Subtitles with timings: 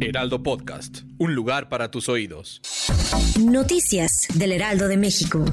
[0.00, 1.00] Heraldo Podcast.
[1.18, 2.62] Un lugar para tus oídos.
[3.38, 5.44] Noticias del Heraldo de México.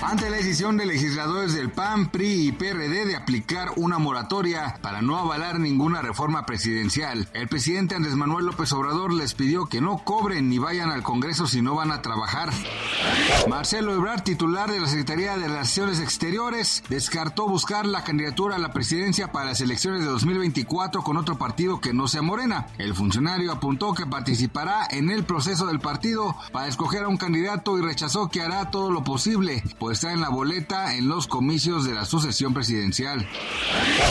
[0.00, 5.00] Ante la decisión de legisladores del PAN, PRI y PRD de aplicar una moratoria para
[5.00, 9.98] no avalar ninguna reforma presidencial, el presidente Andrés Manuel López Obrador les pidió que no
[10.04, 12.50] cobren ni vayan al Congreso si no van a trabajar.
[13.48, 18.72] Marcelo Ebrard, titular de la Secretaría de Relaciones Exteriores, descartó buscar la candidatura a la
[18.72, 22.68] presidencia para las elecciones de 2024 con otro partido que no sea Morena.
[22.78, 27.78] El funcionario apuntó que participará en el proceso del partido para escoger a un candidato
[27.78, 31.84] y rechazó que hará todo lo posible, pues está en la boleta en los comicios
[31.84, 33.26] de la sucesión presidencial.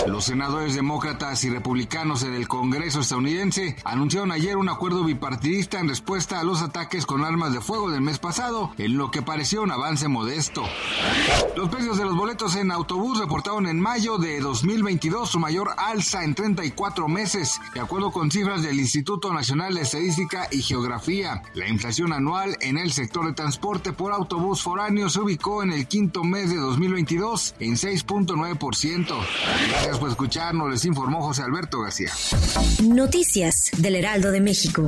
[0.08, 5.90] Los senadores demócratas y republicanos en el Congreso estadounidense anunciaron ayer un acuerdo bipartidista en
[5.90, 9.62] respuesta a los ataques con armas de fuego del mes pasado, en lo que pareció
[9.62, 10.64] un avance modesto.
[11.56, 16.24] Los precios de los boletos en autobús reportaron en mayo de 2022 su mayor alza
[16.24, 21.44] en 34 meses, de acuerdo con cifras del Instituto Nacional de Estadística y Geografía.
[21.54, 25.88] La inflación anual en el sector de transporte por autobús foráneo se ubicó en el
[25.88, 29.06] quinto mes de 2022 en 6.9%.
[29.72, 32.12] Gracias por escucharnos, les informó José Alberto García.
[32.84, 34.88] Noticias del Heraldo de México.